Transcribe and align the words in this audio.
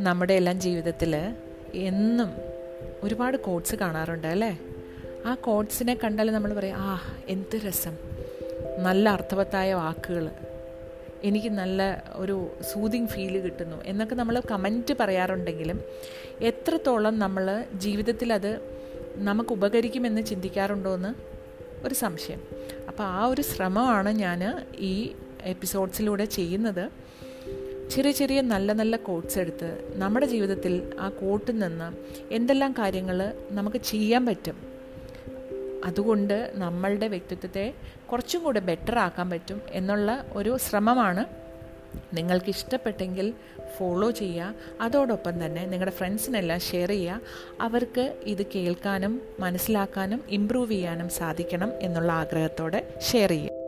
നമ്മുടെ 0.00 0.34
എല്ലാം 0.34 0.60
ജീവിതത്തിൽ 0.60 1.16
എന്നും 1.74 2.30
ഒരുപാട് 3.02 3.36
കോട്ട്സ് 3.36 3.76
കാണാറുണ്ട് 3.76 4.26
അല്ലേ? 4.26 4.58
ആ 5.26 5.34
കോട്ട്സിനെ 5.34 5.98
കണ്ടാൽ 6.04 6.30
നമ്മൾ 6.30 6.54
പറയും 6.54 6.74
ആ 6.76 7.02
എന്ത് 7.28 7.56
രസം. 7.56 7.98
നല്ല 8.82 9.08
അർത്ഥവത്തായ 9.08 9.74
വാക്കുകൾ 9.74 10.30
എനിക്ക് 11.22 11.48
നല്ല 11.48 12.04
ഒരു 12.14 12.50
സൂതിങ് 12.72 13.06
ഫീൽ 13.06 13.38
കിട്ടുന്നു. 13.38 13.84
എന്നൊക്കെ 13.84 14.14
നമ്മൾ 14.14 14.42
കമന്റ് 14.50 14.94
പറയാറുണ്ടെങ്കിലും 15.00 15.80
എത്രത്തോളം 16.40 17.18
നമ്മൾ 17.18 17.64
ജീവിതത്തിൽ 17.74 18.32
അത് 18.32 18.60
നമുക്ക് 19.16 19.50
ഉപകരിക്കുമെന്ന് 19.50 20.26
ചിന്തിക്കാറുണ്ടോ 20.26 20.94
എന്ന് 20.94 21.14
ഒരു 21.86 21.94
സംശയം. 21.94 22.42
അപ്പോൾ 22.88 23.02
ആ 23.02 23.26
ഒരു 23.26 23.42
ശ്രമമാണ് 23.42 24.08
ഞാൻ 24.08 24.66
ഈ 24.78 25.12
എപ്പിസോഡ്സിലൂടെ 25.42 26.24
ചെയ്യുന്നത്. 26.24 26.90
ചെറിയ 27.90 28.12
ചെറിയ 28.12 28.40
നല്ല 28.40 28.72
നല്ല 28.72 28.96
കോട്ട്സ് 28.96 29.38
എടുത്ത് 29.38 29.92
നമ്മുടെ 29.94 30.26
ജീവിതത്തിൽ 30.26 30.90
ആ 31.00 31.08
കോട്ടിൽ 31.08 31.58
നിന്ന് 31.58 31.88
എന്തെല്ലാം 32.34 32.72
കാര്യങ്ങൾ 32.72 33.32
നമുക്ക് 33.50 33.76
ചെയ്യാൻ 33.76 34.26
പറ്റും. 34.26 34.56
അതുകൊണ്ട് 35.84 36.52
നമ്മളുടെ 36.54 37.08
വ്യക്തിത്വത്തെ 37.08 37.74
കുറച്ചും 38.12 38.42
കൂടെ 38.42 38.60
ബെറ്റർ 38.60 38.98
ആക്കാൻ 38.98 39.30
പറ്റും 39.30 39.60
എന്നുള്ള 39.70 40.26
ഒരു 40.32 40.56
ശ്രമമാണ് 40.56 41.26
നിങ്ങൾക്ക് 42.16 42.48
ഇഷ്ടപ്പെട്ടെങ്കിൽ 42.48 43.34
ഫോളോ 43.78 44.10
ചെയ്യുക. 44.10 44.54
അതോടൊപ്പം 44.80 45.46
തന്നെ 45.46 45.66
നിങ്ങളുടെ 45.66 45.96
ഫ്രണ്ട്സിനെല്ലാം 45.96 46.60
ഷെയർ 46.60 46.88
ചെയ്യുക. 46.88 47.20
അവർക്ക് 47.60 48.18
ഇത് 48.22 48.46
കേൾക്കാനും 48.54 49.22
മനസ്സിലാക്കാനും 49.40 50.20
ഇമ്പ്രൂവ് 50.28 50.70
ചെയ്യാനും 50.70 51.08
സാധിക്കണം 51.08 51.72
എന്നുള്ള 51.82 52.12
ആഗ്രഹത്തോടെ 52.12 52.94
ഷെയർ 53.12 53.28
ചെയ്യുക. 53.28 53.59